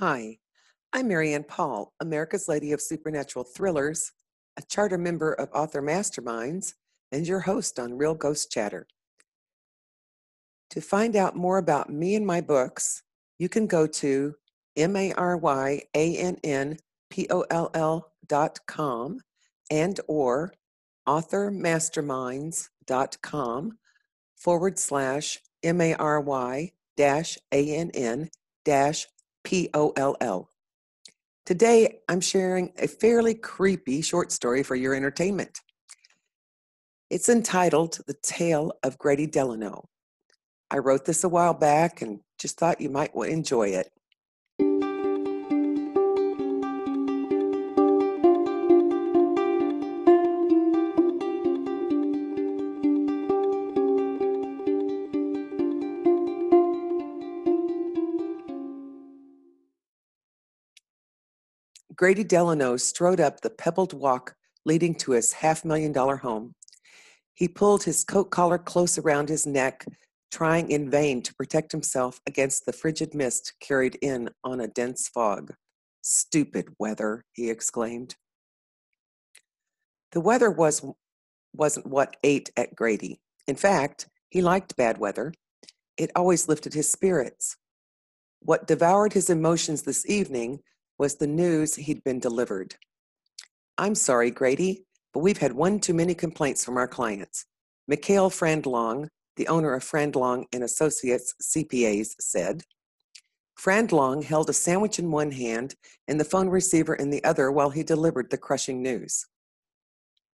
Hi, 0.00 0.38
I'm 0.92 1.08
Mary 1.08 1.34
Ann 1.34 1.42
Poll, 1.42 1.92
America's 1.98 2.46
Lady 2.46 2.70
of 2.70 2.80
Supernatural 2.80 3.44
Thrillers, 3.44 4.12
a 4.56 4.62
charter 4.62 4.96
member 4.96 5.32
of 5.32 5.48
Author 5.52 5.82
Masterminds, 5.82 6.74
and 7.10 7.26
your 7.26 7.40
host 7.40 7.80
on 7.80 7.98
Real 7.98 8.14
Ghost 8.14 8.48
Chatter. 8.48 8.86
To 10.70 10.80
find 10.80 11.16
out 11.16 11.34
more 11.34 11.58
about 11.58 11.90
me 11.90 12.14
and 12.14 12.24
my 12.24 12.40
books, 12.40 13.02
you 13.40 13.48
can 13.48 13.66
go 13.66 13.88
to 13.88 14.36
M-A-R-Y-A-N-N-P-O-L-L 14.76 15.32
dot 18.28 18.60
com 18.68 19.20
and 19.68 20.00
or 20.06 20.54
authormasterminds.com 21.08 23.78
forward 24.36 24.78
slash 24.78 25.40
M-A-R-Y 25.64 26.70
dash 26.96 27.38
A-N-N 27.52 28.28
dash 28.64 29.08
P-O-L-L. 29.44 30.50
Today, 31.46 32.00
I'm 32.08 32.20
sharing 32.20 32.72
a 32.78 32.86
fairly 32.86 33.34
creepy 33.34 34.02
short 34.02 34.32
story 34.32 34.62
for 34.62 34.76
your 34.76 34.94
entertainment. 34.94 35.60
It's 37.10 37.28
entitled 37.28 38.00
The 38.06 38.16
Tale 38.22 38.72
of 38.82 38.98
Grady 38.98 39.26
Delano. 39.26 39.88
I 40.70 40.78
wrote 40.78 41.06
this 41.06 41.24
a 41.24 41.28
while 41.28 41.54
back 41.54 42.02
and 42.02 42.20
just 42.38 42.58
thought 42.58 42.80
you 42.80 42.90
might 42.90 43.14
enjoy 43.14 43.68
it. 43.68 43.90
Grady 61.98 62.22
Delano 62.22 62.76
strode 62.76 63.18
up 63.18 63.40
the 63.40 63.50
pebbled 63.50 63.92
walk 63.92 64.36
leading 64.64 64.94
to 64.94 65.10
his 65.12 65.32
half 65.32 65.64
million 65.64 65.90
dollar 65.90 66.16
home. 66.16 66.54
He 67.34 67.48
pulled 67.48 67.82
his 67.82 68.04
coat 68.04 68.30
collar 68.30 68.56
close 68.56 68.98
around 68.98 69.28
his 69.28 69.46
neck, 69.46 69.84
trying 70.30 70.70
in 70.70 70.90
vain 70.90 71.22
to 71.22 71.34
protect 71.34 71.72
himself 71.72 72.20
against 72.24 72.66
the 72.66 72.72
frigid 72.72 73.14
mist 73.14 73.54
carried 73.60 73.96
in 74.00 74.30
on 74.44 74.60
a 74.60 74.68
dense 74.68 75.08
fog. 75.08 75.52
Stupid 76.00 76.68
weather, 76.78 77.24
he 77.32 77.50
exclaimed. 77.50 78.14
The 80.12 80.20
weather 80.20 80.52
was, 80.52 80.84
wasn't 81.52 81.86
what 81.86 82.16
ate 82.22 82.50
at 82.56 82.76
Grady. 82.76 83.20
In 83.48 83.56
fact, 83.56 84.06
he 84.30 84.40
liked 84.40 84.76
bad 84.76 84.98
weather. 84.98 85.34
It 85.96 86.12
always 86.14 86.48
lifted 86.48 86.74
his 86.74 86.88
spirits. 86.88 87.56
What 88.38 88.68
devoured 88.68 89.14
his 89.14 89.28
emotions 89.28 89.82
this 89.82 90.08
evening 90.08 90.60
was 90.98 91.16
the 91.16 91.26
news 91.26 91.76
he'd 91.76 92.02
been 92.04 92.18
delivered. 92.18 92.74
I'm 93.76 93.94
sorry, 93.94 94.30
Grady, 94.30 94.84
but 95.14 95.20
we've 95.20 95.38
had 95.38 95.52
one 95.52 95.78
too 95.78 95.94
many 95.94 96.14
complaints 96.14 96.64
from 96.64 96.76
our 96.76 96.88
clients. 96.88 97.46
Mikhail 97.86 98.28
Frandlong, 98.30 99.08
the 99.36 99.48
owner 99.48 99.72
of 99.74 99.84
Frandlong 99.84 100.44
and 100.52 100.64
Associates 100.64 101.34
CPAs, 101.42 102.14
said. 102.20 102.62
Frandlong 103.58 104.22
held 104.22 104.50
a 104.50 104.52
sandwich 104.52 104.98
in 104.98 105.10
one 105.10 105.30
hand 105.30 105.74
and 106.06 106.18
the 106.20 106.24
phone 106.24 106.48
receiver 106.48 106.94
in 106.94 107.10
the 107.10 107.22
other 107.24 107.50
while 107.50 107.70
he 107.70 107.82
delivered 107.82 108.30
the 108.30 108.38
crushing 108.38 108.82
news. 108.82 109.24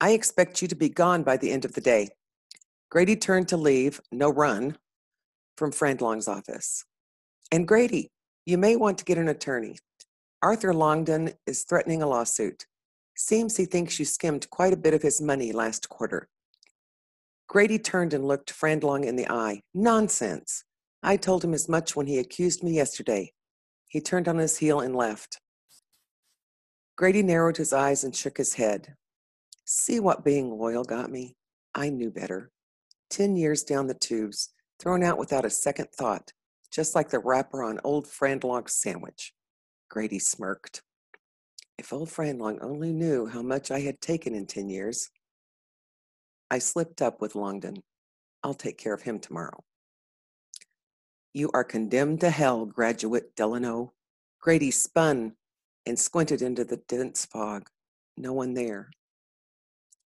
I 0.02 0.12
expect 0.12 0.62
you 0.62 0.68
to 0.68 0.76
be 0.76 0.90
gone 0.90 1.24
by 1.24 1.38
the 1.38 1.52
end 1.52 1.66
of 1.66 1.74
the 1.74 1.82
day. 1.82 2.10
Grady 2.90 3.16
turned 3.16 3.48
to 3.50 3.58
leave, 3.58 4.00
no 4.12 4.30
run, 4.30 4.78
from 5.58 5.72
Frandlong's 5.72 6.28
office. 6.28 6.86
And 7.52 7.68
Grady, 7.68 8.10
you 8.46 8.58
may 8.58 8.76
want 8.76 8.98
to 9.00 9.06
get 9.06 9.18
an 9.18 9.28
attorney. 9.28 9.78
Arthur 10.42 10.74
Longdon 10.74 11.34
is 11.46 11.64
threatening 11.64 12.02
a 12.02 12.08
lawsuit. 12.08 12.66
Seems 13.18 13.58
he 13.58 13.66
thinks 13.66 14.00
you 14.00 14.06
skimmed 14.06 14.50
quite 14.50 14.72
a 14.72 14.78
bit 14.78 14.94
of 14.94 15.02
his 15.02 15.22
money 15.22 15.52
last 15.52 15.90
quarter. 15.90 16.30
Grady 17.50 17.78
turned 17.78 18.14
and 18.14 18.26
looked 18.26 18.54
Frandlong 18.54 19.04
in 19.04 19.18
the 19.18 19.30
eye. 19.30 19.62
Nonsense. 19.74 20.64
I 21.04 21.18
told 21.18 21.44
him 21.44 21.54
as 21.54 21.68
much 21.68 21.96
when 21.96 22.08
he 22.08 22.20
accused 22.20 22.64
me 22.64 22.72
yesterday. 22.72 23.34
He 23.90 24.00
turned 24.00 24.30
on 24.30 24.38
his 24.38 24.58
heel 24.58 24.80
and 24.80 24.96
left. 24.96 25.42
Grady 26.96 27.24
narrowed 27.24 27.58
his 27.58 27.74
eyes 27.74 28.06
and 28.06 28.16
shook 28.16 28.38
his 28.38 28.54
head. 28.54 28.96
See 29.66 30.00
what 30.00 30.24
being 30.24 30.52
loyal 30.52 30.86
got 30.86 31.12
me? 31.12 31.36
I 31.76 31.90
knew 31.90 32.12
better. 32.12 32.52
Ten 33.10 33.36
years 33.36 33.64
down 33.64 33.88
the 33.88 33.94
tubes, 33.94 34.54
thrown 34.80 35.04
out 35.04 35.18
without 35.18 35.46
a 35.46 35.50
second 35.50 35.90
thought, 35.92 36.32
just 36.72 36.96
like 36.96 37.10
the 37.10 37.20
wrapper 37.20 37.64
on 37.64 37.80
old 37.84 38.06
Frandlong's 38.06 38.74
sandwich. 38.74 39.34
Grady 39.90 40.20
smirked. 40.20 40.84
If 41.80 41.92
old 41.92 42.10
Frandlong 42.10 42.60
only 42.62 42.94
knew 42.94 43.26
how 43.26 43.42
much 43.42 43.72
I 43.72 43.80
had 43.80 44.02
taken 44.02 44.36
in 44.36 44.46
ten 44.46 44.70
years. 44.70 45.10
I 46.52 46.60
slipped 46.60 47.02
up 47.02 47.22
with 47.22 47.36
Longden. 47.36 47.82
I'll 48.44 48.54
take 48.54 48.78
care 48.78 48.94
of 48.94 49.02
him 49.02 49.20
tomorrow. 49.20 49.64
You 51.34 51.50
are 51.54 51.64
condemned 51.64 52.22
to 52.22 52.30
hell, 52.30 52.66
graduate 52.66 53.36
Delano. 53.36 53.94
Grady 54.40 54.72
spun 54.72 55.34
and 55.86 55.98
squinted 55.98 56.42
into 56.42 56.64
the 56.64 56.78
dense 56.88 57.26
fog. 57.26 57.70
No 58.16 58.34
one 58.34 58.54
there. 58.54 58.92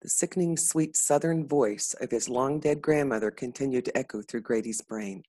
The 0.01 0.09
sickening, 0.09 0.57
sweet 0.57 0.97
southern 0.97 1.47
voice 1.47 1.95
of 2.01 2.11
his 2.11 2.29
long 2.29 2.61
dead 2.61 2.83
grandmother 2.83 3.31
continued 3.31 3.85
to 3.87 3.97
echo 3.97 4.23
through 4.23 4.41
Grady's 4.43 4.81
brain. 4.81 5.25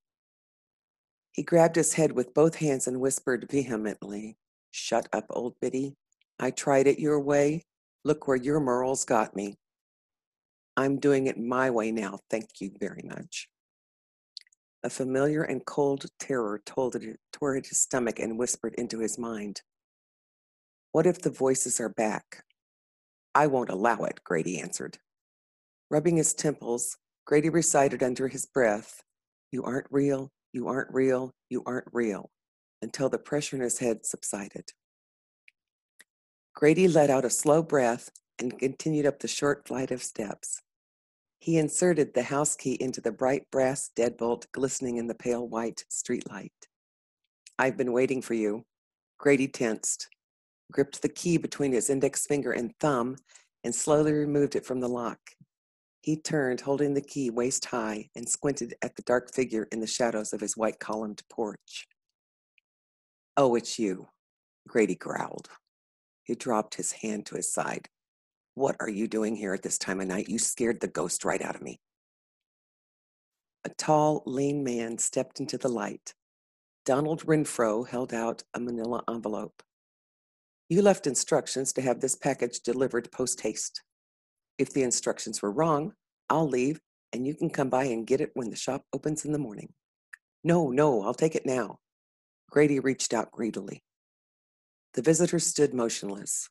He 1.32 1.44
grabbed 1.44 1.76
his 1.76 1.94
head 1.94 2.12
with 2.12 2.34
both 2.34 2.56
hands 2.56 2.88
and 2.88 3.00
whispered 3.00 3.48
vehemently, 3.50 4.38
Shut 4.76 5.08
up, 5.14 5.28
old 5.30 5.54
biddy. 5.62 5.94
I 6.40 6.50
tried 6.50 6.88
it 6.88 6.98
your 6.98 7.20
way. 7.20 7.64
Look 8.04 8.28
where 8.28 8.36
your 8.36 8.60
morals 8.60 9.06
got 9.06 9.36
me. 9.36 9.54
I'm 10.76 11.00
doing 11.00 11.28
it 11.28 11.38
my 11.38 11.70
way 11.70 11.92
now, 11.92 12.18
thank 12.32 12.60
you 12.60 12.72
very 12.80 13.04
much. 13.04 13.50
A 14.82 14.90
familiar 14.90 15.44
and 15.44 15.64
cold 15.64 16.08
terror 16.20 16.60
told 16.66 16.96
it, 16.96 17.20
tore 17.32 17.56
at 17.56 17.68
his 17.68 17.82
stomach 17.82 18.18
and 18.18 18.40
whispered 18.40 18.74
into 18.76 18.98
his 18.98 19.20
mind. 19.20 19.62
What 20.92 21.06
if 21.06 21.22
the 21.22 21.30
voices 21.30 21.80
are 21.80 21.90
back? 21.90 22.44
I 23.36 23.46
won't 23.46 23.70
allow 23.70 23.98
it, 24.06 24.24
Grady 24.24 24.60
answered. 24.60 24.98
Rubbing 25.92 26.18
his 26.18 26.34
temples, 26.34 26.98
Grady 27.26 27.50
recited 27.50 28.02
under 28.02 28.28
his 28.28 28.48
breath, 28.48 29.04
You 29.52 29.64
aren't 29.64 29.88
real, 29.92 30.32
you 30.52 30.68
aren't 30.68 30.92
real, 30.92 31.32
you 31.48 31.62
aren't 31.64 31.88
real 31.94 32.32
until 32.84 33.10
the 33.10 33.18
pressure 33.18 33.56
in 33.56 33.62
his 33.62 33.80
head 33.80 34.06
subsided. 34.06 34.74
Grady 36.54 36.88
let 36.88 37.10
out 37.10 37.26
a 37.26 37.30
slow 37.30 37.64
breath 37.64 38.12
and 38.38 38.60
continued 38.60 39.06
up 39.06 39.20
the 39.20 39.28
short 39.28 39.68
flight 39.68 39.90
of 39.90 40.04
steps. 40.04 40.62
He 41.40 41.58
inserted 41.58 42.14
the 42.14 42.24
house 42.24 42.56
key 42.56 42.78
into 42.80 43.02
the 43.02 43.12
bright 43.12 43.50
brass 43.52 43.90
deadbolt 43.98 44.46
glistening 44.52 44.98
in 44.98 45.08
the 45.08 45.16
pale 45.16 45.48
white 45.48 45.84
streetlight. 45.90 46.52
I've 47.58 47.78
been 47.78 47.92
waiting 47.92 48.22
for 48.22 48.34
you. 48.34 48.66
Grady 49.18 49.48
tensed, 49.48 50.08
gripped 50.72 51.02
the 51.02 51.10
key 51.10 51.38
between 51.38 51.72
his 51.72 51.90
index 51.90 52.26
finger 52.26 52.52
and 52.52 52.74
thumb, 52.80 53.18
and 53.64 53.74
slowly 53.74 54.12
removed 54.12 54.56
it 54.56 54.66
from 54.66 54.80
the 54.80 54.90
lock. 54.90 55.20
He 56.02 56.18
turned, 56.18 56.62
holding 56.62 56.94
the 56.94 57.02
key 57.02 57.30
waist 57.30 57.66
high, 57.66 58.10
and 58.16 58.28
squinted 58.28 58.76
at 58.82 58.96
the 58.96 59.04
dark 59.04 59.34
figure 59.34 59.68
in 59.72 59.80
the 59.80 59.88
shadows 59.88 60.34
of 60.34 60.42
his 60.42 60.58
white 60.58 60.80
columned 60.80 61.22
porch. 61.30 61.88
Oh, 63.36 63.56
it's 63.56 63.80
you, 63.80 64.08
Grady 64.68 64.96
growled. 64.96 65.50
He 66.24 66.36
dropped 66.36 66.76
his 66.76 66.92
hand 66.92 67.26
to 67.28 67.36
his 67.36 67.52
side. 67.52 67.90
What 68.56 68.76
are 68.80 68.90
you 68.90 69.08
doing 69.08 69.36
here 69.36 69.54
at 69.54 69.64
this 69.64 69.78
time 69.78 70.00
of 70.00 70.08
night? 70.08 70.30
You 70.30 70.38
scared 70.38 70.80
the 70.80 70.88
ghost 70.88 71.26
right 71.26 71.42
out 71.42 71.56
of 71.56 71.62
me. 71.62 71.80
A 73.66 73.70
tall, 73.70 74.24
lean 74.26 74.64
man 74.64 74.98
stepped 74.98 75.40
into 75.40 75.58
the 75.58 75.70
light. 75.70 76.14
Donald 76.86 77.26
Renfro 77.26 77.88
held 77.88 78.14
out 78.14 78.44
a 78.54 78.60
manila 78.60 79.04
envelope. 79.10 79.64
You 80.70 80.82
left 80.82 81.08
instructions 81.08 81.74
to 81.74 81.82
have 81.82 82.00
this 82.00 82.16
package 82.16 82.60
delivered 82.60 83.12
post 83.12 83.42
haste. 83.42 83.82
If 84.58 84.74
the 84.74 84.84
instructions 84.84 85.42
were 85.42 85.52
wrong, 85.52 85.94
I'll 86.30 86.48
leave 86.48 86.80
and 87.14 87.28
you 87.28 87.36
can 87.36 87.50
come 87.50 87.70
by 87.70 87.86
and 87.86 88.08
get 88.08 88.22
it 88.22 88.32
when 88.34 88.50
the 88.50 88.56
shop 88.56 88.84
opens 88.92 89.24
in 89.24 89.32
the 89.32 89.40
morning. 89.40 89.74
No, 90.44 90.70
no, 90.70 91.04
I'll 91.04 91.14
take 91.14 91.36
it 91.36 91.46
now. 91.46 91.80
Grady 92.54 92.80
reached 92.80 93.16
out 93.16 93.32
greedily. 93.32 93.82
The 94.94 95.02
visitor 95.02 95.40
stood 95.40 95.74
motionless. 95.74 96.50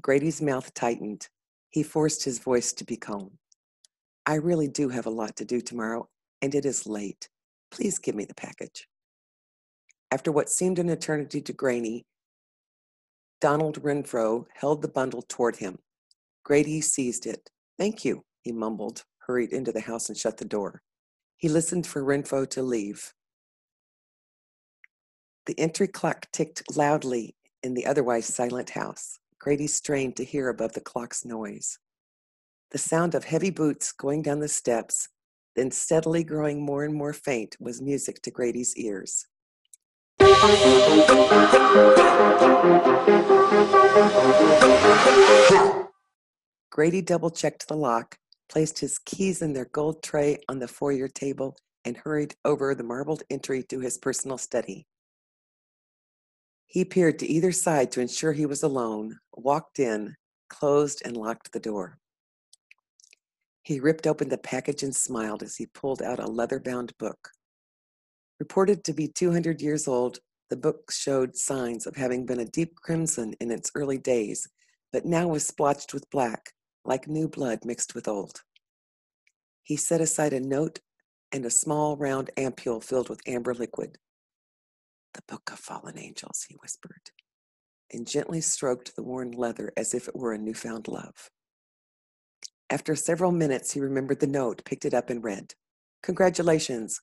Grady's 0.00 0.42
mouth 0.42 0.74
tightened. 0.74 1.28
He 1.70 1.84
forced 1.84 2.24
his 2.24 2.40
voice 2.40 2.72
to 2.72 2.84
be 2.84 2.96
calm. 2.96 3.38
I 4.26 4.34
really 4.34 4.66
do 4.66 4.88
have 4.88 5.06
a 5.06 5.10
lot 5.10 5.36
to 5.36 5.44
do 5.44 5.60
tomorrow, 5.60 6.08
and 6.42 6.52
it 6.52 6.66
is 6.66 6.84
late. 6.84 7.28
Please 7.70 8.00
give 8.00 8.16
me 8.16 8.24
the 8.24 8.34
package. 8.34 8.88
After 10.10 10.32
what 10.32 10.50
seemed 10.50 10.80
an 10.80 10.88
eternity 10.88 11.40
to 11.42 11.52
Grady, 11.52 12.04
Donald 13.40 13.80
Renfro 13.84 14.46
held 14.52 14.82
the 14.82 14.88
bundle 14.88 15.22
toward 15.22 15.54
him. 15.54 15.78
Grady 16.42 16.80
seized 16.80 17.24
it. 17.24 17.50
Thank 17.78 18.04
you, 18.04 18.24
he 18.40 18.50
mumbled, 18.50 19.04
hurried 19.28 19.52
into 19.52 19.70
the 19.70 19.82
house 19.82 20.08
and 20.08 20.18
shut 20.18 20.38
the 20.38 20.44
door. 20.44 20.82
He 21.36 21.48
listened 21.48 21.86
for 21.86 22.02
Renfro 22.02 22.50
to 22.50 22.64
leave. 22.64 23.14
The 25.46 25.58
entry 25.58 25.88
clock 25.88 26.28
ticked 26.30 26.76
loudly 26.76 27.34
in 27.64 27.74
the 27.74 27.86
otherwise 27.86 28.26
silent 28.26 28.70
house. 28.70 29.18
Grady 29.40 29.66
strained 29.66 30.16
to 30.16 30.24
hear 30.24 30.48
above 30.48 30.72
the 30.72 30.80
clock's 30.80 31.24
noise. 31.24 31.78
The 32.70 32.78
sound 32.78 33.16
of 33.16 33.24
heavy 33.24 33.50
boots 33.50 33.90
going 33.90 34.22
down 34.22 34.38
the 34.38 34.48
steps, 34.48 35.08
then 35.56 35.72
steadily 35.72 36.22
growing 36.22 36.62
more 36.62 36.84
and 36.84 36.94
more 36.94 37.12
faint, 37.12 37.56
was 37.58 37.82
music 37.82 38.22
to 38.22 38.30
Grady's 38.30 38.76
ears. 38.76 39.26
Grady 46.70 47.02
double 47.02 47.30
checked 47.30 47.66
the 47.66 47.76
lock, 47.76 48.16
placed 48.48 48.78
his 48.78 49.00
keys 49.00 49.42
in 49.42 49.52
their 49.52 49.64
gold 49.64 50.04
tray 50.04 50.38
on 50.48 50.60
the 50.60 50.68
foyer 50.68 51.08
table, 51.08 51.56
and 51.84 51.96
hurried 51.96 52.36
over 52.44 52.76
the 52.76 52.84
marbled 52.84 53.24
entry 53.28 53.64
to 53.64 53.80
his 53.80 53.98
personal 53.98 54.38
study. 54.38 54.86
He 56.72 56.86
peered 56.86 57.18
to 57.18 57.26
either 57.26 57.52
side 57.52 57.92
to 57.92 58.00
ensure 58.00 58.32
he 58.32 58.46
was 58.46 58.62
alone, 58.62 59.18
walked 59.34 59.78
in, 59.78 60.16
closed, 60.48 61.02
and 61.04 61.14
locked 61.14 61.52
the 61.52 61.60
door. 61.60 61.98
He 63.62 63.78
ripped 63.78 64.06
open 64.06 64.30
the 64.30 64.38
package 64.38 64.82
and 64.82 64.96
smiled 64.96 65.42
as 65.42 65.56
he 65.56 65.66
pulled 65.66 66.00
out 66.00 66.18
a 66.18 66.26
leather 66.26 66.58
bound 66.58 66.96
book. 66.96 67.28
Reported 68.40 68.84
to 68.84 68.94
be 68.94 69.06
200 69.06 69.60
years 69.60 69.86
old, 69.86 70.20
the 70.48 70.56
book 70.56 70.90
showed 70.90 71.36
signs 71.36 71.86
of 71.86 71.96
having 71.96 72.24
been 72.24 72.40
a 72.40 72.46
deep 72.46 72.74
crimson 72.76 73.34
in 73.38 73.50
its 73.50 73.70
early 73.74 73.98
days, 73.98 74.48
but 74.94 75.04
now 75.04 75.28
was 75.28 75.46
splotched 75.46 75.92
with 75.92 76.08
black, 76.08 76.52
like 76.86 77.06
new 77.06 77.28
blood 77.28 77.66
mixed 77.66 77.94
with 77.94 78.08
old. 78.08 78.40
He 79.62 79.76
set 79.76 80.00
aside 80.00 80.32
a 80.32 80.40
note 80.40 80.80
and 81.32 81.44
a 81.44 81.50
small 81.50 81.98
round 81.98 82.30
ampule 82.38 82.82
filled 82.82 83.10
with 83.10 83.20
amber 83.28 83.52
liquid. 83.52 83.98
The 85.14 85.22
Book 85.28 85.50
of 85.52 85.58
Fallen 85.58 85.98
Angels, 85.98 86.46
he 86.48 86.56
whispered, 86.56 87.10
and 87.92 88.06
gently 88.06 88.40
stroked 88.40 88.96
the 88.96 89.02
worn 89.02 89.32
leather 89.32 89.72
as 89.76 89.92
if 89.94 90.08
it 90.08 90.16
were 90.16 90.32
a 90.32 90.38
newfound 90.38 90.88
love. 90.88 91.30
After 92.70 92.96
several 92.96 93.32
minutes, 93.32 93.72
he 93.72 93.80
remembered 93.80 94.20
the 94.20 94.26
note, 94.26 94.64
picked 94.64 94.86
it 94.86 94.94
up, 94.94 95.10
and 95.10 95.22
read 95.22 95.54
Congratulations. 96.02 97.00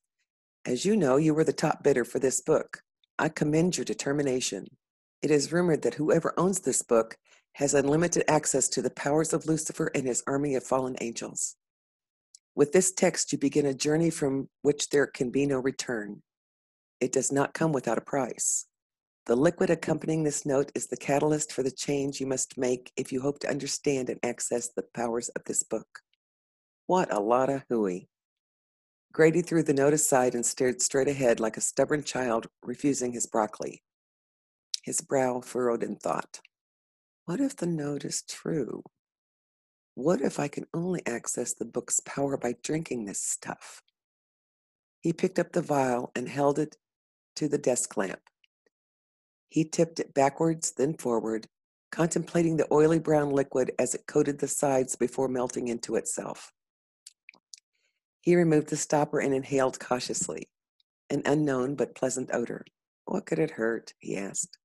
As 0.66 0.84
you 0.86 0.96
know, 0.96 1.18
you 1.18 1.34
were 1.34 1.44
the 1.44 1.54
top 1.54 1.84
bidder 1.84 2.04
for 2.04 2.20
this 2.20 2.42
book. 2.42 2.82
I 3.20 3.30
commend 3.30 3.78
your 3.78 3.86
determination. 3.86 4.66
It 5.22 5.30
is 5.30 5.52
rumored 5.52 5.84
that 5.84 5.96
whoever 5.96 6.34
owns 6.38 6.62
this 6.62 6.82
book 6.82 7.18
has 7.54 7.74
unlimited 7.74 8.24
access 8.28 8.68
to 8.70 8.82
the 8.82 8.90
powers 8.90 9.34
of 9.34 9.46
Lucifer 9.46 9.92
and 9.94 10.08
his 10.08 10.24
army 10.26 10.56
of 10.56 10.64
fallen 10.64 10.96
angels. 11.02 11.56
With 12.56 12.72
this 12.72 12.92
text, 12.92 13.32
you 13.32 13.38
begin 13.38 13.66
a 13.66 13.74
journey 13.74 14.10
from 14.10 14.50
which 14.64 14.90
there 14.90 15.08
can 15.08 15.30
be 15.30 15.46
no 15.46 15.60
return. 15.60 16.24
It 17.00 17.12
does 17.12 17.32
not 17.32 17.54
come 17.54 17.72
without 17.72 17.98
a 17.98 18.02
price. 18.02 18.66
The 19.26 19.36
liquid 19.36 19.70
accompanying 19.70 20.24
this 20.24 20.46
note 20.46 20.72
is 20.76 20.88
the 20.88 20.98
catalyst 20.98 21.54
for 21.54 21.64
the 21.64 21.72
change 21.72 22.20
you 22.20 22.28
must 22.28 22.58
make 22.58 22.92
if 22.98 23.12
you 23.12 23.22
hope 23.22 23.40
to 23.40 23.50
understand 23.50 24.10
and 24.10 24.20
access 24.24 24.70
the 24.70 24.84
powers 24.94 25.30
of 25.30 25.44
this 25.46 25.64
book. 25.64 26.00
What 26.88 27.14
a 27.14 27.20
lot 27.20 27.50
of 27.50 27.64
hooey. 27.70 28.10
Grady 29.14 29.42
threw 29.42 29.64
the 29.64 29.74
note 29.74 29.94
aside 29.94 30.36
and 30.36 30.46
stared 30.46 30.82
straight 30.82 31.08
ahead 31.08 31.40
like 31.40 31.58
a 31.58 31.62
stubborn 31.62 32.04
child 32.04 32.48
refusing 32.64 33.14
his 33.14 33.28
broccoli. 33.28 33.82
His 34.84 35.02
brow 35.02 35.42
furrowed 35.42 35.84
in 35.84 35.96
thought. 35.96 36.42
What 37.26 37.40
if 37.40 37.56
the 37.56 37.68
note 37.68 38.06
is 38.06 38.24
true? 38.24 38.84
What 39.96 40.22
if 40.22 40.40
I 40.40 40.48
can 40.48 40.66
only 40.74 41.06
access 41.06 41.54
the 41.54 41.66
book's 41.66 42.00
power 42.00 42.38
by 42.38 42.56
drinking 42.64 43.06
this 43.06 43.22
stuff? 43.22 43.84
He 45.02 45.14
picked 45.14 45.40
up 45.40 45.52
the 45.52 45.62
vial 45.62 46.12
and 46.16 46.28
held 46.28 46.60
it 46.60 46.78
to 47.40 47.48
the 47.48 47.58
desk 47.58 47.96
lamp. 47.96 48.20
He 49.48 49.64
tipped 49.64 50.00
it 50.00 50.14
backwards, 50.14 50.74
then 50.78 50.94
forward, 50.94 51.48
contemplating 51.92 52.58
the 52.58 52.68
oily 52.72 53.00
brown 53.00 53.32
liquid 53.32 53.72
as 53.80 53.96
it 53.96 54.06
coated 54.08 54.40
the 54.40 54.48
sides 54.48 54.98
before 54.98 55.30
melting 55.30 55.70
into 55.70 55.96
itself. 55.96 56.52
He 58.22 58.36
removed 58.36 58.68
the 58.68 58.78
stopper 58.78 59.20
and 59.20 59.34
inhaled 59.34 59.80
cautiously, 59.80 60.50
an 61.10 61.22
unknown 61.26 61.76
but 61.76 61.96
pleasant 61.96 62.30
odor. 62.34 62.66
What 63.06 63.26
could 63.26 63.40
it 63.40 63.52
hurt? 63.52 63.94
he 64.00 64.18
asked. 64.18 64.58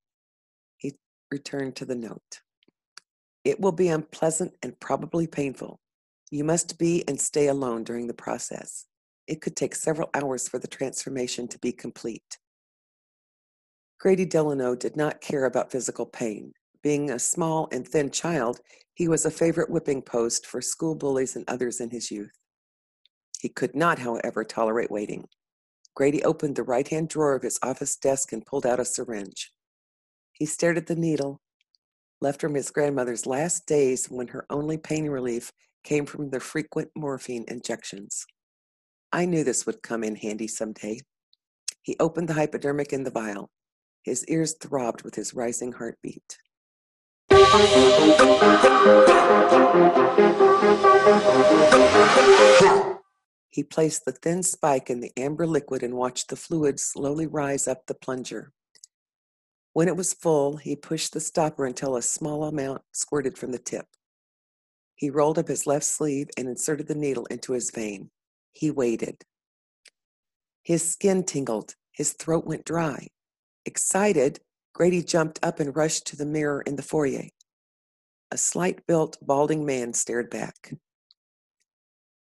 He 0.76 0.94
returned 1.30 1.76
to 1.76 1.84
the 1.84 1.94
note. 1.94 2.40
It 3.44 3.60
will 3.60 3.72
be 3.72 3.88
unpleasant 3.88 4.54
and 4.62 4.78
probably 4.80 5.28
painful. 5.28 5.78
You 6.30 6.42
must 6.42 6.76
be 6.76 7.04
and 7.06 7.20
stay 7.20 7.46
alone 7.46 7.84
during 7.84 8.08
the 8.08 8.14
process. 8.14 8.86
It 9.28 9.40
could 9.40 9.54
take 9.54 9.76
several 9.76 10.10
hours 10.12 10.48
for 10.48 10.58
the 10.58 10.66
transformation 10.66 11.46
to 11.48 11.58
be 11.60 11.70
complete. 11.70 12.38
Grady 14.04 14.26
Delano 14.26 14.74
did 14.74 14.96
not 14.96 15.22
care 15.22 15.46
about 15.46 15.72
physical 15.72 16.04
pain. 16.04 16.52
Being 16.82 17.10
a 17.10 17.18
small 17.18 17.68
and 17.72 17.88
thin 17.88 18.10
child, 18.10 18.60
he 18.92 19.08
was 19.08 19.24
a 19.24 19.30
favorite 19.30 19.70
whipping 19.70 20.02
post 20.02 20.44
for 20.44 20.60
school 20.60 20.94
bullies 20.94 21.36
and 21.36 21.44
others 21.48 21.80
in 21.80 21.88
his 21.88 22.10
youth. 22.10 22.34
He 23.40 23.48
could 23.48 23.74
not, 23.74 24.00
however, 24.00 24.44
tolerate 24.44 24.90
waiting. 24.90 25.24
Grady 25.94 26.22
opened 26.22 26.56
the 26.56 26.62
right 26.62 26.86
hand 26.86 27.08
drawer 27.08 27.34
of 27.34 27.44
his 27.44 27.58
office 27.62 27.96
desk 27.96 28.30
and 28.30 28.44
pulled 28.44 28.66
out 28.66 28.78
a 28.78 28.84
syringe. 28.84 29.52
He 30.34 30.44
stared 30.44 30.76
at 30.76 30.86
the 30.86 30.96
needle, 30.96 31.40
left 32.20 32.42
from 32.42 32.56
his 32.56 32.70
grandmother's 32.70 33.24
last 33.24 33.66
days 33.66 34.10
when 34.10 34.28
her 34.28 34.44
only 34.50 34.76
pain 34.76 35.08
relief 35.08 35.50
came 35.82 36.04
from 36.04 36.28
the 36.28 36.40
frequent 36.40 36.90
morphine 36.94 37.46
injections. 37.48 38.26
I 39.10 39.24
knew 39.24 39.44
this 39.44 39.64
would 39.64 39.82
come 39.82 40.04
in 40.04 40.16
handy 40.16 40.46
someday. 40.46 41.00
He 41.80 41.96
opened 41.98 42.28
the 42.28 42.34
hypodermic 42.34 42.92
in 42.92 43.04
the 43.04 43.10
vial. 43.10 43.50
His 44.04 44.24
ears 44.26 44.54
throbbed 44.60 45.02
with 45.02 45.14
his 45.14 45.32
rising 45.32 45.72
heartbeat. 45.72 46.36
He 53.48 53.62
placed 53.62 54.04
the 54.04 54.12
thin 54.12 54.42
spike 54.42 54.90
in 54.90 55.00
the 55.00 55.10
amber 55.16 55.46
liquid 55.46 55.82
and 55.82 55.94
watched 55.94 56.28
the 56.28 56.36
fluid 56.36 56.78
slowly 56.78 57.26
rise 57.26 57.66
up 57.66 57.86
the 57.86 57.94
plunger. 57.94 58.52
When 59.72 59.88
it 59.88 59.96
was 59.96 60.12
full, 60.12 60.58
he 60.58 60.76
pushed 60.76 61.14
the 61.14 61.20
stopper 61.20 61.64
until 61.64 61.96
a 61.96 62.02
small 62.02 62.44
amount 62.44 62.82
squirted 62.92 63.38
from 63.38 63.52
the 63.52 63.58
tip. 63.58 63.86
He 64.96 65.08
rolled 65.08 65.38
up 65.38 65.48
his 65.48 65.66
left 65.66 65.86
sleeve 65.86 66.28
and 66.36 66.46
inserted 66.46 66.88
the 66.88 66.94
needle 66.94 67.24
into 67.26 67.54
his 67.54 67.70
vein. 67.70 68.10
He 68.52 68.70
waited. 68.70 69.24
His 70.62 70.92
skin 70.92 71.24
tingled, 71.24 71.74
his 71.90 72.12
throat 72.12 72.44
went 72.44 72.66
dry. 72.66 73.08
Excited, 73.66 74.40
Grady 74.74 75.02
jumped 75.02 75.38
up 75.42 75.60
and 75.60 75.74
rushed 75.74 76.06
to 76.08 76.16
the 76.16 76.26
mirror 76.26 76.62
in 76.62 76.76
the 76.76 76.82
foyer. 76.82 77.28
A 78.30 78.36
slight 78.36 78.86
built, 78.86 79.16
balding 79.22 79.64
man 79.64 79.92
stared 79.92 80.28
back. 80.28 80.74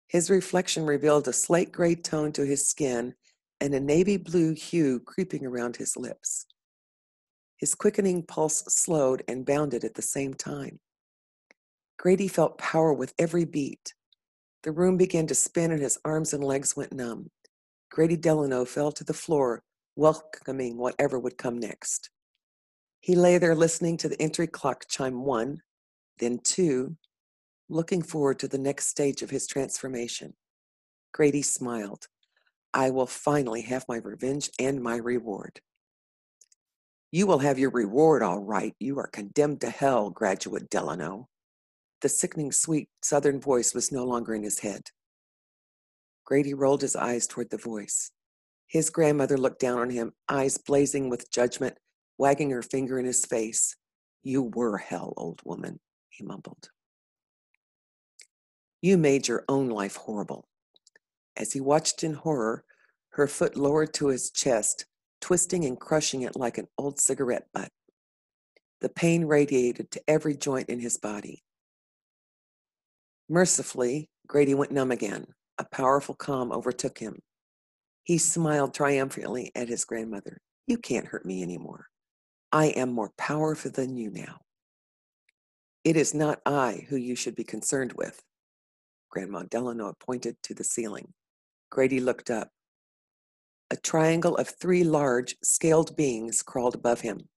His 0.06 0.30
reflection 0.30 0.86
revealed 0.86 1.26
a 1.26 1.32
slate 1.32 1.72
gray 1.72 1.94
tone 1.94 2.32
to 2.32 2.44
his 2.44 2.68
skin 2.68 3.14
and 3.60 3.74
a 3.74 3.80
navy 3.80 4.16
blue 4.16 4.52
hue 4.54 5.00
creeping 5.00 5.44
around 5.46 5.76
his 5.76 5.96
lips. 5.96 6.46
His 7.56 7.74
quickening 7.74 8.24
pulse 8.24 8.62
slowed 8.68 9.24
and 9.26 9.46
bounded 9.46 9.84
at 9.84 9.94
the 9.94 10.02
same 10.02 10.34
time. 10.34 10.80
Grady 11.98 12.28
felt 12.28 12.58
power 12.58 12.92
with 12.92 13.14
every 13.18 13.44
beat. 13.44 13.94
The 14.62 14.72
room 14.72 14.96
began 14.96 15.26
to 15.28 15.34
spin 15.34 15.70
and 15.70 15.80
his 15.80 15.98
arms 16.04 16.34
and 16.34 16.44
legs 16.44 16.76
went 16.76 16.92
numb. 16.92 17.30
Grady 17.90 18.16
Delano 18.16 18.64
fell 18.64 18.92
to 18.92 19.04
the 19.04 19.14
floor, 19.14 19.62
welcoming 19.96 20.76
whatever 20.76 21.18
would 21.18 21.38
come 21.38 21.58
next. 21.58 22.10
He 23.00 23.14
lay 23.14 23.38
there 23.38 23.54
listening 23.54 23.96
to 23.98 24.08
the 24.08 24.20
entry 24.20 24.46
clock 24.46 24.84
chime 24.88 25.24
one, 25.24 25.60
then 26.18 26.38
two, 26.42 26.96
looking 27.68 28.02
forward 28.02 28.38
to 28.38 28.48
the 28.48 28.58
next 28.58 28.86
stage 28.86 29.22
of 29.22 29.30
his 29.30 29.46
transformation. 29.46 30.34
Grady 31.12 31.42
smiled. 31.42 32.06
I 32.72 32.90
will 32.90 33.06
finally 33.06 33.62
have 33.62 33.84
my 33.88 33.96
revenge 33.96 34.50
and 34.58 34.82
my 34.82 34.96
reward. 34.96 35.60
You 37.12 37.26
will 37.28 37.38
have 37.38 37.58
your 37.58 37.70
reward, 37.70 38.22
all 38.22 38.40
right. 38.40 38.74
You 38.80 38.98
are 38.98 39.06
condemned 39.06 39.60
to 39.60 39.70
hell, 39.70 40.10
graduate 40.10 40.68
Delano. 40.68 41.28
The 42.00 42.08
sickening, 42.08 42.50
sweet 42.50 42.88
southern 43.02 43.40
voice 43.40 43.72
was 43.72 43.92
no 43.92 44.04
longer 44.04 44.34
in 44.34 44.42
his 44.42 44.58
head. 44.58 44.82
Grady 46.24 46.54
rolled 46.54 46.82
his 46.82 46.96
eyes 46.96 47.26
toward 47.26 47.50
the 47.50 47.56
voice. 47.56 48.10
His 48.66 48.90
grandmother 48.90 49.36
looked 49.36 49.60
down 49.60 49.78
on 49.78 49.90
him, 49.90 50.12
eyes 50.28 50.58
blazing 50.58 51.08
with 51.08 51.30
judgment, 51.30 51.76
wagging 52.18 52.50
her 52.50 52.62
finger 52.62 52.98
in 52.98 53.06
his 53.06 53.24
face. 53.24 53.76
You 54.22 54.50
were 54.54 54.78
hell, 54.78 55.12
old 55.16 55.40
woman, 55.44 55.80
he 56.08 56.24
mumbled. 56.24 56.70
You 58.80 58.98
made 58.98 59.28
your 59.28 59.44
own 59.48 59.68
life 59.68 59.96
horrible. 59.96 60.46
As 61.36 61.52
he 61.52 61.60
watched 61.60 62.04
in 62.04 62.14
horror, 62.14 62.64
her 63.10 63.26
foot 63.26 63.56
lowered 63.56 63.94
to 63.94 64.08
his 64.08 64.30
chest, 64.30 64.86
twisting 65.20 65.64
and 65.64 65.78
crushing 65.78 66.22
it 66.22 66.36
like 66.36 66.58
an 66.58 66.68
old 66.76 67.00
cigarette 67.00 67.46
butt. 67.52 67.70
The 68.80 68.88
pain 68.88 69.24
radiated 69.24 69.90
to 69.92 70.02
every 70.06 70.36
joint 70.36 70.68
in 70.68 70.80
his 70.80 70.98
body. 70.98 71.42
Mercifully, 73.28 74.10
Grady 74.26 74.54
went 74.54 74.72
numb 74.72 74.90
again. 74.90 75.26
A 75.58 75.64
powerful 75.64 76.14
calm 76.14 76.52
overtook 76.52 76.98
him. 76.98 77.20
He 78.04 78.18
smiled 78.18 78.74
triumphantly 78.74 79.50
at 79.54 79.68
his 79.68 79.84
grandmother. 79.84 80.38
You 80.66 80.78
can't 80.78 81.08
hurt 81.08 81.24
me 81.24 81.42
anymore. 81.42 81.86
I 82.52 82.66
am 82.66 82.92
more 82.92 83.10
powerful 83.16 83.70
than 83.70 83.96
you 83.96 84.10
now. 84.10 84.40
It 85.84 85.96
is 85.96 86.14
not 86.14 86.40
I 86.46 86.86
who 86.88 86.96
you 86.96 87.16
should 87.16 87.34
be 87.34 87.44
concerned 87.44 87.94
with. 87.94 88.22
Grandma 89.10 89.42
Delano 89.42 89.94
pointed 89.98 90.36
to 90.42 90.54
the 90.54 90.64
ceiling. 90.64 91.12
Grady 91.70 92.00
looked 92.00 92.30
up. 92.30 92.50
A 93.70 93.76
triangle 93.76 94.36
of 94.36 94.48
three 94.48 94.84
large, 94.84 95.36
scaled 95.42 95.96
beings 95.96 96.42
crawled 96.42 96.74
above 96.74 97.00
him. 97.00 97.28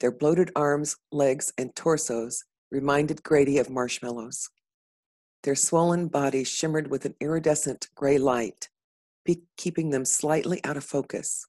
Their 0.00 0.10
bloated 0.10 0.50
arms, 0.56 0.96
legs, 1.12 1.52
and 1.58 1.74
torsos 1.76 2.44
reminded 2.70 3.22
Grady 3.22 3.58
of 3.58 3.70
marshmallows. 3.70 4.48
Their 5.42 5.54
swollen 5.54 6.08
bodies 6.08 6.48
shimmered 6.48 6.90
with 6.90 7.04
an 7.04 7.14
iridescent 7.20 7.88
gray 7.94 8.18
light, 8.18 8.69
keeping 9.56 9.90
them 9.90 10.04
slightly 10.04 10.62
out 10.64 10.76
of 10.76 10.84
focus. 10.84 11.46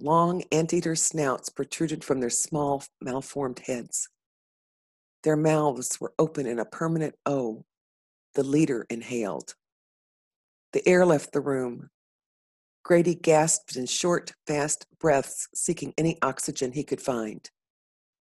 Long 0.00 0.42
anteater 0.52 0.94
snouts 0.94 1.48
protruded 1.48 2.04
from 2.04 2.20
their 2.20 2.30
small, 2.30 2.84
malformed 3.00 3.60
heads. 3.60 4.08
Their 5.22 5.36
mouths 5.36 6.00
were 6.00 6.12
open 6.18 6.46
in 6.46 6.58
a 6.58 6.64
permanent 6.64 7.14
O. 7.24 7.64
The 8.34 8.42
leader 8.42 8.86
inhaled. 8.90 9.54
The 10.72 10.86
air 10.86 11.06
left 11.06 11.32
the 11.32 11.40
room. 11.40 11.90
Grady 12.84 13.14
gasped 13.14 13.74
in 13.74 13.86
short, 13.86 14.32
fast 14.46 14.86
breaths, 15.00 15.48
seeking 15.54 15.94
any 15.96 16.18
oxygen 16.22 16.72
he 16.72 16.84
could 16.84 17.00
find. 17.00 17.50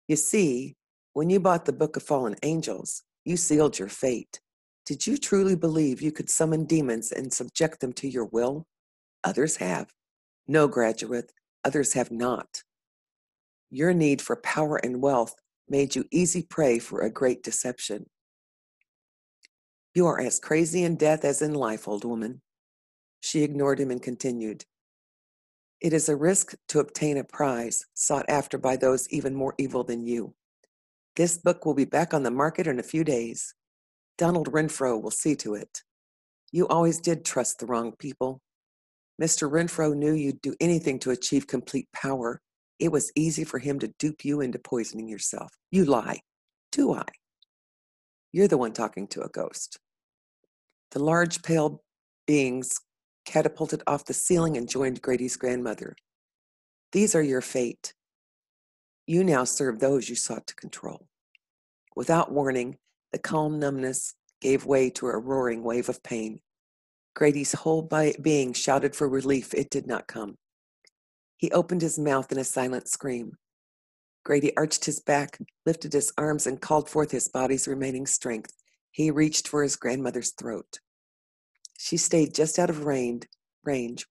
You 0.08 0.16
see, 0.16 0.76
when 1.14 1.30
you 1.30 1.40
bought 1.40 1.66
the 1.66 1.74
Book 1.74 1.96
of 1.96 2.04
Fallen 2.04 2.36
Angels, 2.44 3.04
you 3.26 3.38
sealed 3.38 3.80
your 3.80 3.88
fate. 3.88 4.40
Did 4.86 5.08
you 5.08 5.18
truly 5.18 5.56
believe 5.56 6.02
you 6.02 6.12
could 6.12 6.30
summon 6.30 6.66
demons 6.66 7.12
and 7.12 7.32
subject 7.32 7.80
them 7.80 7.94
to 7.94 8.08
your 8.08 8.26
will? 8.26 8.68
Others 9.24 9.58
have. 9.58 9.92
No, 10.48 10.68
graduate, 10.68 11.32
others 11.64 11.94
have 11.94 12.12
not. 12.12 12.64
Your 13.70 13.94
need 13.94 14.22
for 14.22 14.36
power 14.36 14.78
and 14.78 15.02
wealth 15.02 15.36
made 15.70 15.96
you 15.96 16.06
easy 16.12 16.44
prey 16.44 16.80
for 16.80 17.02
a 17.02 17.10
great 17.10 17.44
deception. 17.44 18.08
You 19.94 20.08
are 20.08 20.20
as 20.20 20.40
crazy 20.40 20.84
in 20.84 20.96
death 20.96 21.24
as 21.24 21.42
in 21.42 21.54
life, 21.54 21.88
old 21.88 22.04
woman. 22.04 22.42
She 23.22 23.44
ignored 23.44 23.80
him 23.80 23.92
and 23.92 24.02
continued. 24.02 24.66
It 25.80 25.94
is 25.94 26.10
a 26.10 26.16
risk 26.16 26.54
to 26.70 26.80
obtain 26.80 27.18
a 27.18 27.24
prize 27.24 27.86
sought 27.94 28.26
after 28.30 28.58
by 28.58 28.76
those 28.76 29.10
even 29.10 29.36
more 29.36 29.56
evil 29.58 29.84
than 29.84 30.06
you. 30.06 30.34
This 31.16 31.38
book 31.38 31.66
will 31.66 31.74
be 31.74 31.86
back 31.86 32.14
on 32.14 32.24
the 32.24 32.32
market 32.32 32.68
in 32.68 32.80
a 32.80 32.84
few 32.84 33.04
days. 33.04 33.54
Donald 34.18 34.52
Renfro 34.52 35.02
will 35.02 35.12
see 35.12 35.36
to 35.38 35.56
it. 35.56 35.82
You 36.52 36.68
always 36.68 37.00
did 37.00 37.26
trust 37.26 37.60
the 37.60 37.66
wrong 37.66 37.94
people. 37.98 38.42
Mr. 39.22 39.50
Renfro 39.50 39.96
knew 39.96 40.14
you'd 40.14 40.42
do 40.42 40.56
anything 40.60 40.98
to 40.98 41.12
achieve 41.12 41.46
complete 41.46 41.88
power. 41.94 42.42
It 42.80 42.92
was 42.92 43.12
easy 43.16 43.44
for 43.44 43.60
him 43.60 43.78
to 43.80 43.94
dupe 44.00 44.26
you 44.26 44.42
into 44.42 44.58
poisoning 44.58 45.08
yourself. 45.08 45.52
You 45.70 45.86
lie. 45.86 46.22
Do 46.72 46.94
I? 46.94 47.06
You're 48.32 48.48
the 48.48 48.58
one 48.58 48.74
talking 48.74 49.08
to 49.10 49.22
a 49.22 49.30
ghost. 49.30 49.78
The 50.92 51.00
large, 51.00 51.44
pale 51.44 51.84
beings 52.26 52.80
catapulted 53.26 53.84
off 53.86 54.06
the 54.06 54.14
ceiling 54.14 54.58
and 54.58 54.68
joined 54.68 55.04
Grady's 55.04 55.38
grandmother. 55.38 55.96
These 56.92 57.14
are 57.14 57.22
your 57.22 57.42
fate. 57.42 57.94
You 59.06 59.24
now 59.24 59.44
serve 59.44 59.80
those 59.80 60.10
you 60.10 60.16
sought 60.16 60.48
to 60.48 60.56
control. 60.56 61.08
Without 61.96 62.32
warning, 62.32 62.78
the 63.12 63.20
calm 63.20 63.60
numbness 63.60 64.16
gave 64.42 64.66
way 64.66 64.90
to 64.90 65.08
a 65.08 65.18
roaring 65.18 65.64
wave 65.64 65.90
of 65.90 66.02
pain. 66.02 66.40
Grady's 67.14 67.54
whole 67.54 67.90
being 68.22 68.54
shouted 68.54 68.96
for 68.96 69.08
relief. 69.08 69.54
It 69.54 69.70
did 69.70 69.88
not 69.88 70.08
come. 70.08 70.38
He 71.38 71.52
opened 71.52 71.82
his 71.82 72.00
mouth 72.00 72.32
in 72.32 72.38
a 72.38 72.44
silent 72.44 72.88
scream. 72.88 73.38
Grady 74.24 74.56
arched 74.56 74.86
his 74.86 75.00
back, 75.00 75.40
lifted 75.66 75.94
his 75.94 76.14
arms, 76.18 76.46
and 76.46 76.62
called 76.62 76.90
forth 76.90 77.12
his 77.12 77.28
body's 77.28 77.68
remaining 77.68 78.06
strength. 78.06 78.54
He 78.92 79.10
reached 79.10 79.48
for 79.48 79.64
his 79.64 79.76
grandmother's 79.76 80.32
throat. 80.32 80.80
She 81.78 81.98
stayed 81.98 82.36
just 82.36 82.60
out 82.60 82.70
of 82.70 82.86
range, 82.86 83.28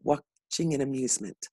watching 0.03 0.73
in 0.73 0.81
amusement, 0.81 1.49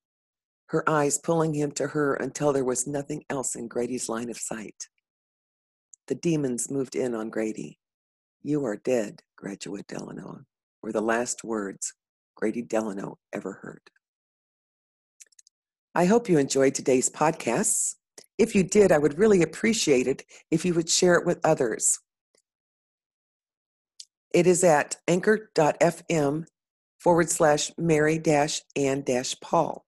her 0.67 0.89
eyes 0.89 1.19
pulling 1.19 1.53
him 1.53 1.71
to 1.73 1.87
her 1.87 2.15
until 2.15 2.51
there 2.51 2.65
was 2.65 2.87
nothing 2.87 3.23
else 3.29 3.55
in 3.55 3.67
Grady's 3.67 4.09
line 4.09 4.29
of 4.31 4.37
sight. 4.37 4.87
The 6.07 6.15
demons 6.15 6.71
moved 6.71 6.95
in 6.95 7.13
on 7.13 7.29
Grady. 7.29 7.77
You 8.41 8.65
are 8.65 8.77
dead, 8.77 9.21
graduate 9.35 9.85
Delano, 9.87 10.45
were 10.87 10.93
the 10.93 11.01
last 11.01 11.43
words 11.43 11.93
Grady 12.35 12.61
Delano 12.61 13.17
ever 13.33 13.59
heard. 13.61 13.81
I 15.93 16.05
hope 16.05 16.29
you 16.29 16.37
enjoyed 16.37 16.75
today's 16.75 17.09
podcasts. 17.09 17.95
If 18.37 18.55
you 18.55 18.63
did, 18.63 18.93
I 18.93 18.97
would 18.97 19.19
really 19.19 19.41
appreciate 19.41 20.07
it 20.07 20.23
if 20.49 20.63
you 20.63 20.73
would 20.75 20.89
share 20.89 21.15
it 21.15 21.25
with 21.25 21.41
others. 21.43 21.99
It 24.33 24.47
is 24.47 24.63
at 24.63 24.95
anchor.fm 25.09 26.45
forward 26.99 27.29
slash 27.29 27.71
Mary 27.77 28.17
dash 28.17 28.61
Ann 28.77 29.01
dash 29.01 29.37
Poll. 29.41 29.83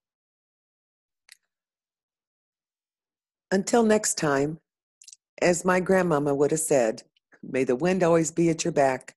Until 3.52 3.84
next 3.84 4.18
time, 4.18 4.60
as 5.42 5.64
my 5.64 5.80
grandmama 5.80 6.36
would 6.36 6.52
have 6.52 6.60
said, 6.60 7.04
may 7.42 7.64
the 7.64 7.78
wind 7.78 8.04
always 8.04 8.32
be 8.32 8.50
at 8.50 8.66
your 8.66 8.74
back, 8.74 9.16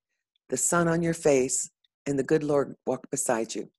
the 0.53 0.59
sun 0.59 0.87
on 0.87 1.03
your 1.03 1.15
face, 1.15 1.71
and 2.05 2.19
the 2.19 2.23
good 2.23 2.45
Lord 2.45 2.77
walk 2.87 3.11
beside 3.11 3.55
you. 3.55 3.71